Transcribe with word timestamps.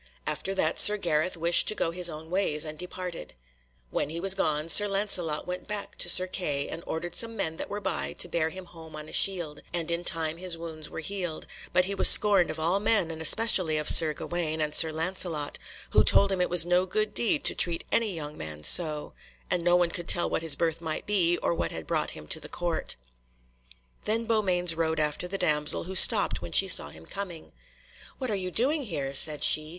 After 0.25 0.55
that 0.55 0.79
Sir 0.79 0.97
Gareth 0.97 1.37
wished 1.37 1.67
to 1.67 1.75
go 1.75 1.91
his 1.91 2.09
own 2.09 2.31
ways, 2.31 2.65
and 2.65 2.75
departed. 2.75 3.33
When 3.91 4.09
he 4.09 4.19
was 4.19 4.33
gone, 4.33 4.67
Sir 4.67 4.87
Lancelot 4.87 5.45
went 5.45 5.67
back 5.67 5.95
to 5.99 6.09
Sir 6.09 6.25
Kay 6.25 6.67
and 6.67 6.83
ordered 6.87 7.15
some 7.15 7.37
men 7.37 7.57
that 7.57 7.69
were 7.69 7.79
by 7.79 8.13
to 8.13 8.27
bear 8.27 8.49
him 8.49 8.65
home 8.65 8.95
on 8.95 9.07
a 9.07 9.13
shield, 9.13 9.61
and 9.71 9.91
in 9.91 10.03
time 10.03 10.37
his 10.37 10.57
wounds 10.57 10.89
were 10.89 11.01
healed; 11.01 11.45
but 11.71 11.85
he 11.85 11.93
was 11.93 12.09
scorned 12.09 12.49
of 12.49 12.59
all 12.59 12.79
men, 12.79 13.11
and 13.11 13.21
especially 13.21 13.77
of 13.77 13.87
Sir 13.87 14.11
Gawaine 14.15 14.59
and 14.59 14.73
Sir 14.73 14.91
Lancelot, 14.91 15.59
who 15.91 16.03
told 16.03 16.31
him 16.31 16.41
it 16.41 16.49
was 16.49 16.65
no 16.65 16.87
good 16.87 17.13
deed 17.13 17.43
to 17.43 17.53
treat 17.53 17.83
any 17.91 18.11
young 18.15 18.35
man 18.35 18.63
so, 18.63 19.13
and 19.51 19.61
no 19.63 19.75
one 19.75 19.91
could 19.91 20.07
tell 20.07 20.27
what 20.27 20.41
his 20.41 20.55
birth 20.55 20.81
might 20.81 21.05
be, 21.05 21.37
or 21.43 21.53
what 21.53 21.69
had 21.69 21.85
brought 21.85 22.17
him 22.17 22.25
to 22.29 22.39
the 22.39 22.49
Court. 22.49 22.95
[Illustration: 22.97 23.35
Faugh 23.35 23.35
Sir! 23.35 23.35
You 23.35 23.35
Smell 23.37 23.69
of 23.69 23.75
Y^e 23.75 23.77
Kitchen 23.77 23.77
/ 23.77 23.77
Gareth 23.77 24.07
& 24.07 24.07
Linet] 24.07 24.27
Then 24.27 24.27
Beaumains 24.65 24.75
rode 24.75 24.99
after 24.99 25.27
the 25.27 25.37
damsel, 25.37 25.83
who 25.83 25.93
stopped 25.95 26.41
when 26.41 26.51
she 26.51 26.67
saw 26.67 26.89
him 26.89 27.05
coming. 27.05 27.51
"What 28.17 28.31
are 28.31 28.35
you 28.35 28.49
doing 28.49 28.81
here?" 28.81 29.13
said 29.13 29.43
she. 29.43 29.69